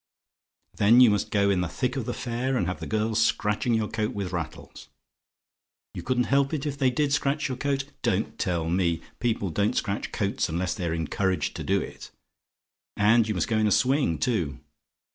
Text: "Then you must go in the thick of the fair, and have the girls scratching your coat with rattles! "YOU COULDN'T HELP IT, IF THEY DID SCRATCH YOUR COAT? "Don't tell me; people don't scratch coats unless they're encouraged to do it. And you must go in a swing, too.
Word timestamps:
"Then 0.77 0.99
you 0.99 1.11
must 1.11 1.29
go 1.29 1.51
in 1.51 1.61
the 1.61 1.67
thick 1.67 1.95
of 1.95 2.07
the 2.07 2.13
fair, 2.15 2.57
and 2.57 2.65
have 2.65 2.79
the 2.79 2.87
girls 2.87 3.23
scratching 3.23 3.75
your 3.75 3.87
coat 3.87 4.15
with 4.15 4.31
rattles! 4.31 4.89
"YOU 5.93 6.01
COULDN'T 6.01 6.23
HELP 6.25 6.55
IT, 6.55 6.65
IF 6.65 6.79
THEY 6.79 6.89
DID 6.89 7.13
SCRATCH 7.13 7.47
YOUR 7.47 7.57
COAT? 7.57 7.83
"Don't 8.01 8.39
tell 8.39 8.67
me; 8.67 9.01
people 9.19 9.51
don't 9.51 9.77
scratch 9.77 10.11
coats 10.11 10.49
unless 10.49 10.73
they're 10.73 10.95
encouraged 10.95 11.55
to 11.57 11.63
do 11.63 11.79
it. 11.79 12.09
And 12.97 13.27
you 13.27 13.35
must 13.35 13.47
go 13.47 13.59
in 13.59 13.67
a 13.67 13.71
swing, 13.71 14.17
too. 14.17 14.59